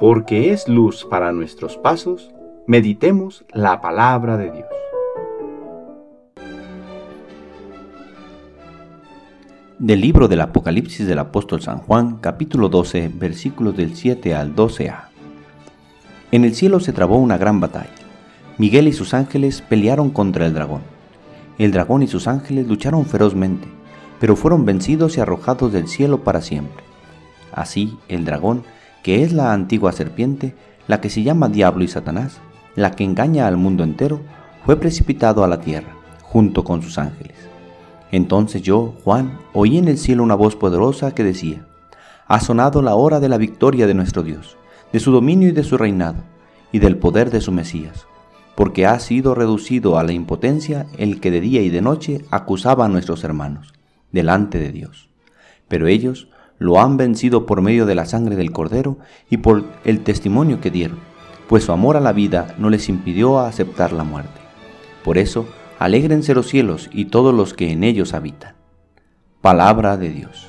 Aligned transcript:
porque 0.00 0.50
es 0.50 0.66
luz 0.66 1.04
para 1.04 1.30
nuestros 1.30 1.76
pasos, 1.76 2.30
meditemos 2.66 3.44
la 3.52 3.82
palabra 3.82 4.38
de 4.38 4.50
Dios. 4.50 4.66
Del 9.78 10.00
libro 10.00 10.26
del 10.26 10.40
Apocalipsis 10.40 11.06
del 11.06 11.18
apóstol 11.18 11.60
San 11.60 11.80
Juan, 11.80 12.16
capítulo 12.16 12.70
12, 12.70 13.10
versículos 13.14 13.76
del 13.76 13.94
7 13.94 14.34
al 14.34 14.56
12a. 14.56 15.08
En 16.32 16.44
el 16.44 16.54
cielo 16.54 16.80
se 16.80 16.94
trabó 16.94 17.18
una 17.18 17.36
gran 17.36 17.60
batalla. 17.60 17.90
Miguel 18.56 18.88
y 18.88 18.94
sus 18.94 19.12
ángeles 19.12 19.60
pelearon 19.60 20.08
contra 20.08 20.46
el 20.46 20.54
dragón. 20.54 20.80
El 21.58 21.72
dragón 21.72 22.02
y 22.02 22.06
sus 22.06 22.26
ángeles 22.26 22.66
lucharon 22.66 23.04
ferozmente, 23.04 23.68
pero 24.18 24.34
fueron 24.34 24.64
vencidos 24.64 25.18
y 25.18 25.20
arrojados 25.20 25.74
del 25.74 25.88
cielo 25.88 26.24
para 26.24 26.40
siempre. 26.40 26.84
Así, 27.52 27.98
el 28.08 28.24
dragón, 28.24 28.62
que 29.02 29.22
es 29.22 29.32
la 29.32 29.52
antigua 29.52 29.92
serpiente, 29.92 30.54
la 30.86 31.00
que 31.00 31.10
se 31.10 31.22
llama 31.22 31.48
Diablo 31.48 31.84
y 31.84 31.88
Satanás, 31.88 32.40
la 32.76 32.92
que 32.92 33.04
engaña 33.04 33.46
al 33.46 33.56
mundo 33.56 33.84
entero, 33.84 34.20
fue 34.64 34.76
precipitado 34.76 35.44
a 35.44 35.48
la 35.48 35.60
tierra, 35.60 35.94
junto 36.22 36.64
con 36.64 36.82
sus 36.82 36.98
ángeles. 36.98 37.36
Entonces 38.12 38.62
yo, 38.62 38.94
Juan, 39.04 39.38
oí 39.52 39.78
en 39.78 39.88
el 39.88 39.98
cielo 39.98 40.22
una 40.22 40.34
voz 40.34 40.56
poderosa 40.56 41.14
que 41.14 41.24
decía, 41.24 41.66
Ha 42.26 42.40
sonado 42.40 42.82
la 42.82 42.94
hora 42.94 43.20
de 43.20 43.28
la 43.28 43.38
victoria 43.38 43.86
de 43.86 43.94
nuestro 43.94 44.22
Dios, 44.22 44.56
de 44.92 45.00
su 45.00 45.12
dominio 45.12 45.48
y 45.48 45.52
de 45.52 45.64
su 45.64 45.76
reinado, 45.76 46.22
y 46.72 46.78
del 46.78 46.96
poder 46.96 47.30
de 47.30 47.40
su 47.40 47.52
Mesías, 47.52 48.06
porque 48.54 48.86
ha 48.86 48.98
sido 49.00 49.34
reducido 49.34 49.98
a 49.98 50.04
la 50.04 50.12
impotencia 50.12 50.86
el 50.98 51.20
que 51.20 51.30
de 51.30 51.40
día 51.40 51.62
y 51.62 51.70
de 51.70 51.82
noche 51.82 52.24
acusaba 52.30 52.84
a 52.84 52.88
nuestros 52.88 53.24
hermanos, 53.24 53.72
delante 54.12 54.58
de 54.58 54.72
Dios. 54.72 55.08
Pero 55.68 55.86
ellos 55.86 56.28
lo 56.60 56.78
han 56.78 56.98
vencido 56.98 57.46
por 57.46 57.62
medio 57.62 57.86
de 57.86 57.96
la 57.96 58.04
sangre 58.04 58.36
del 58.36 58.52
Cordero 58.52 58.98
y 59.30 59.38
por 59.38 59.64
el 59.84 60.04
testimonio 60.04 60.60
que 60.60 60.70
dieron, 60.70 60.98
pues 61.48 61.64
su 61.64 61.72
amor 61.72 61.96
a 61.96 62.00
la 62.00 62.12
vida 62.12 62.54
no 62.58 62.68
les 62.68 62.88
impidió 62.90 63.40
aceptar 63.40 63.92
la 63.92 64.04
muerte. 64.04 64.40
Por 65.02 65.16
eso, 65.16 65.46
alégrense 65.78 66.34
los 66.34 66.48
cielos 66.48 66.90
y 66.92 67.06
todos 67.06 67.34
los 67.34 67.54
que 67.54 67.72
en 67.72 67.82
ellos 67.82 68.12
habitan. 68.12 68.54
Palabra 69.40 69.96
de 69.96 70.10
Dios. 70.10 70.48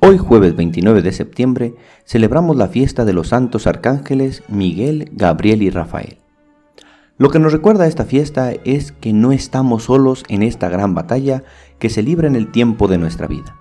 Hoy 0.00 0.16
jueves 0.16 0.56
29 0.56 1.02
de 1.02 1.12
septiembre 1.12 1.74
celebramos 2.06 2.56
la 2.56 2.68
fiesta 2.68 3.04
de 3.04 3.12
los 3.12 3.28
santos 3.28 3.66
arcángeles 3.66 4.42
Miguel, 4.48 5.10
Gabriel 5.12 5.62
y 5.62 5.68
Rafael. 5.68 6.18
Lo 7.18 7.30
que 7.30 7.38
nos 7.38 7.52
recuerda 7.52 7.86
esta 7.86 8.04
fiesta 8.04 8.52
es 8.64 8.92
que 8.92 9.14
no 9.14 9.32
estamos 9.32 9.84
solos 9.84 10.22
en 10.28 10.42
esta 10.42 10.68
gran 10.68 10.94
batalla 10.94 11.44
que 11.78 11.88
se 11.88 12.02
libra 12.02 12.26
en 12.26 12.36
el 12.36 12.52
tiempo 12.52 12.88
de 12.88 12.98
nuestra 12.98 13.26
vida, 13.26 13.56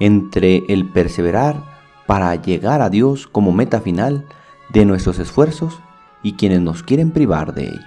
entre 0.00 0.62
el 0.68 0.90
perseverar 0.90 1.62
para 2.06 2.34
llegar 2.36 2.80
a 2.80 2.88
Dios 2.88 3.26
como 3.26 3.52
meta 3.52 3.82
final 3.82 4.24
de 4.70 4.86
nuestros 4.86 5.18
esfuerzos 5.18 5.78
y 6.22 6.34
quienes 6.34 6.62
nos 6.62 6.82
quieren 6.82 7.10
privar 7.10 7.52
de 7.52 7.64
ello. 7.64 7.86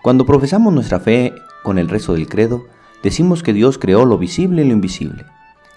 Cuando 0.00 0.26
profesamos 0.26 0.72
nuestra 0.72 1.00
fe 1.00 1.34
con 1.64 1.78
el 1.78 1.88
rezo 1.88 2.12
del 2.12 2.28
credo, 2.28 2.66
decimos 3.02 3.42
que 3.42 3.52
Dios 3.52 3.78
creó 3.78 4.04
lo 4.04 4.16
visible 4.16 4.62
y 4.62 4.68
lo 4.68 4.74
invisible. 4.74 5.24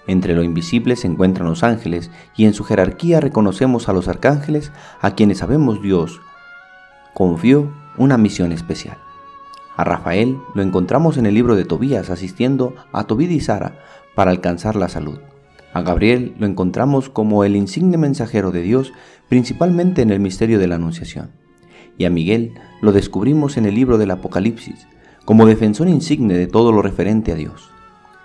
Entre 0.06 0.36
lo 0.36 0.44
invisible 0.44 0.94
se 0.94 1.08
encuentran 1.08 1.48
los 1.48 1.64
ángeles 1.64 2.12
y 2.36 2.44
en 2.44 2.54
su 2.54 2.62
jerarquía 2.62 3.18
reconocemos 3.20 3.88
a 3.88 3.92
los 3.92 4.06
arcángeles 4.06 4.70
a 5.00 5.16
quienes 5.16 5.38
sabemos 5.38 5.82
Dios 5.82 6.20
confió 7.14 7.70
una 7.96 8.16
misión 8.16 8.52
especial. 8.52 8.98
A 9.76 9.84
Rafael 9.84 10.38
lo 10.54 10.62
encontramos 10.62 11.18
en 11.18 11.26
el 11.26 11.34
libro 11.34 11.54
de 11.54 11.64
Tobías 11.64 12.10
asistiendo 12.10 12.74
a 12.92 13.04
Tobid 13.04 13.30
y 13.30 13.40
Sara 13.40 13.78
para 14.14 14.32
alcanzar 14.32 14.74
la 14.74 14.88
salud. 14.88 15.20
A 15.72 15.82
Gabriel 15.82 16.34
lo 16.38 16.46
encontramos 16.46 17.08
como 17.08 17.44
el 17.44 17.54
insigne 17.54 17.98
mensajero 17.98 18.50
de 18.50 18.62
Dios, 18.62 18.92
principalmente 19.28 20.02
en 20.02 20.10
el 20.10 20.18
misterio 20.18 20.58
de 20.58 20.66
la 20.66 20.74
Anunciación. 20.76 21.30
Y 21.96 22.06
a 22.06 22.10
Miguel 22.10 22.54
lo 22.80 22.92
descubrimos 22.92 23.56
en 23.56 23.66
el 23.66 23.74
libro 23.74 23.98
del 23.98 24.10
Apocalipsis, 24.10 24.88
como 25.24 25.46
defensor 25.46 25.88
insigne 25.88 26.34
de 26.34 26.46
todo 26.46 26.72
lo 26.72 26.82
referente 26.82 27.32
a 27.32 27.36
Dios. 27.36 27.70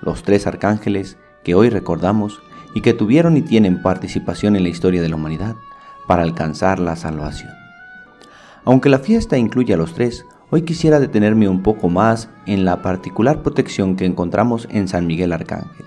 Los 0.02 0.24
tres 0.24 0.48
arcángeles 0.48 1.18
que 1.44 1.54
hoy 1.54 1.70
recordamos 1.70 2.42
y 2.74 2.82
que 2.82 2.94
tuvieron 2.94 3.38
y 3.38 3.42
tienen 3.42 3.82
participación 3.82 4.56
en 4.56 4.64
la 4.64 4.70
historia 4.70 5.02
de 5.02 5.10
la 5.10 5.18
humanidad 5.18 5.56
para 6.08 6.24
alcanzar 6.24 6.80
la 6.80 6.96
salvación. 6.96 7.63
Aunque 8.66 8.90
la 8.90 9.00
fiesta 9.00 9.38
incluye 9.38 9.74
a 9.74 9.78
los 9.78 9.94
tres, 9.94 10.26
hoy 10.50 10.62
quisiera 10.62 11.02
detenerme 11.02 11.50
un 11.50 11.64
poco 11.64 11.90
más 11.90 12.30
en 12.46 12.64
la 12.64 12.82
particular 12.82 13.42
protección 13.42 13.98
que 13.98 14.06
encontramos 14.06 14.70
en 14.72 14.88
San 14.88 15.06
Miguel 15.06 15.34
Arcángel, 15.34 15.86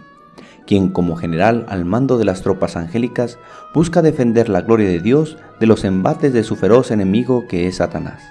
quien 0.67 0.91
como 0.91 1.17
general 1.17 1.65
al 1.71 1.87
mando 1.87 2.19
de 2.19 2.27
las 2.27 2.43
tropas 2.43 2.77
angélicas 2.77 3.39
busca 3.73 4.03
defender 4.03 4.51
la 4.51 4.61
gloria 4.61 4.89
de 4.89 5.01
Dios 5.01 5.39
de 5.59 5.67
los 5.67 5.85
embates 5.85 6.35
de 6.35 6.43
su 6.43 6.55
feroz 6.55 6.91
enemigo 6.91 7.47
que 7.49 7.67
es 7.67 7.77
Satanás, 7.77 8.23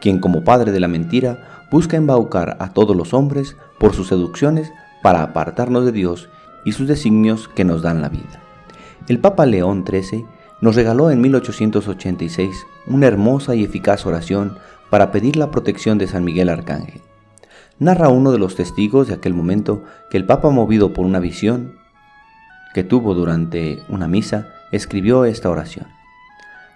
quien 0.00 0.18
como 0.18 0.44
padre 0.44 0.72
de 0.72 0.80
la 0.80 0.88
mentira 0.88 1.66
busca 1.70 1.98
embaucar 1.98 2.56
a 2.60 2.72
todos 2.72 2.96
los 2.96 3.12
hombres 3.12 3.56
por 3.78 3.92
sus 3.92 4.08
seducciones 4.08 4.72
para 5.02 5.22
apartarnos 5.22 5.84
de 5.84 5.92
Dios 5.92 6.30
y 6.64 6.72
sus 6.72 6.88
designios 6.88 7.48
que 7.48 7.64
nos 7.64 7.82
dan 7.82 8.00
la 8.00 8.08
vida. 8.08 8.40
El 9.08 9.18
Papa 9.18 9.44
León 9.44 9.84
XIII 9.86 10.24
nos 10.64 10.76
regaló 10.76 11.10
en 11.10 11.20
1886 11.20 12.66
una 12.86 13.06
hermosa 13.06 13.54
y 13.54 13.64
eficaz 13.64 14.06
oración 14.06 14.56
para 14.88 15.12
pedir 15.12 15.36
la 15.36 15.50
protección 15.50 15.98
de 15.98 16.06
San 16.06 16.24
Miguel 16.24 16.48
Arcángel. 16.48 17.02
Narra 17.78 18.08
uno 18.08 18.32
de 18.32 18.38
los 18.38 18.54
testigos 18.54 19.08
de 19.08 19.12
aquel 19.12 19.34
momento 19.34 19.84
que 20.08 20.16
el 20.16 20.24
Papa, 20.24 20.48
movido 20.48 20.94
por 20.94 21.04
una 21.04 21.20
visión 21.20 21.74
que 22.72 22.82
tuvo 22.82 23.12
durante 23.12 23.82
una 23.90 24.08
misa, 24.08 24.54
escribió 24.72 25.26
esta 25.26 25.50
oración. 25.50 25.86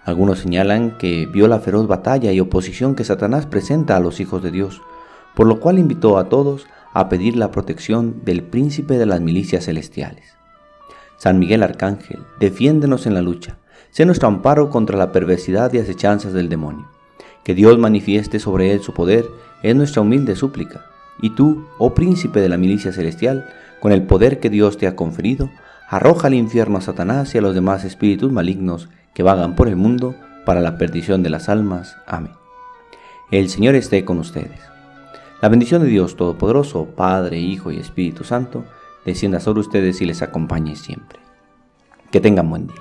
Algunos 0.05 0.37
señalan 0.37 0.99
que 0.99 1.25
vio 1.25 1.47
la 1.47 1.59
feroz 1.59 1.87
batalla 1.87 2.31
y 2.31 2.39
oposición 2.39 2.93
que 2.93 3.03
Satanás 3.03 3.47
presenta 3.47 3.97
a 3.97 3.99
los 3.99 4.19
hijos 4.19 4.43
de 4.43 4.51
Dios, 4.51 4.83
por 5.33 5.47
lo 5.47 5.59
cual 5.59 5.79
invitó 5.79 6.19
a 6.19 6.29
todos 6.29 6.67
a 6.93 7.09
pedir 7.09 7.35
la 7.35 7.49
protección 7.49 8.21
del 8.23 8.43
príncipe 8.43 8.99
de 8.99 9.07
las 9.07 9.19
milicias 9.19 9.65
celestiales. 9.65 10.37
San 11.17 11.39
Miguel 11.39 11.63
Arcángel, 11.63 12.19
defiéndenos 12.39 13.07
en 13.07 13.15
la 13.15 13.23
lucha, 13.23 13.57
Sé 13.91 14.05
nuestro 14.05 14.27
amparo 14.27 14.69
contra 14.69 14.97
la 14.97 15.11
perversidad 15.11 15.73
y 15.73 15.79
acechanzas 15.79 16.33
del 16.33 16.49
demonio. 16.49 16.87
Que 17.43 17.55
Dios 17.55 17.77
manifieste 17.77 18.39
sobre 18.39 18.71
él 18.73 18.81
su 18.81 18.93
poder 18.93 19.25
es 19.63 19.75
nuestra 19.75 20.01
humilde 20.01 20.35
súplica. 20.35 20.85
Y 21.21 21.31
tú, 21.31 21.65
oh 21.77 21.93
príncipe 21.93 22.39
de 22.39 22.49
la 22.49 22.57
milicia 22.57 22.93
celestial, 22.93 23.49
con 23.79 23.91
el 23.91 24.03
poder 24.03 24.39
que 24.39 24.49
Dios 24.49 24.77
te 24.77 24.87
ha 24.87 24.95
conferido, 24.95 25.49
arroja 25.87 26.27
al 26.27 26.33
infierno 26.33 26.77
a 26.77 26.81
Satanás 26.81 27.33
y 27.33 27.39
a 27.39 27.41
los 27.41 27.55
demás 27.55 27.83
espíritus 27.83 28.31
malignos 28.31 28.89
que 29.13 29.23
vagan 29.23 29.55
por 29.55 29.67
el 29.67 29.75
mundo 29.75 30.15
para 30.45 30.61
la 30.61 30.77
perdición 30.77 31.23
de 31.23 31.29
las 31.29 31.49
almas. 31.49 31.97
Amén. 32.05 32.33
El 33.31 33.49
Señor 33.49 33.75
esté 33.75 34.05
con 34.05 34.19
ustedes. 34.19 34.59
La 35.41 35.49
bendición 35.49 35.81
de 35.81 35.87
Dios 35.87 36.15
Todopoderoso, 36.15 36.85
Padre, 36.95 37.39
Hijo 37.39 37.71
y 37.71 37.79
Espíritu 37.79 38.23
Santo, 38.23 38.65
descienda 39.05 39.39
sobre 39.39 39.61
ustedes 39.61 40.01
y 40.01 40.05
les 40.05 40.21
acompañe 40.21 40.75
siempre. 40.75 41.19
Que 42.11 42.19
tengan 42.19 42.49
buen 42.49 42.67
día. 42.67 42.75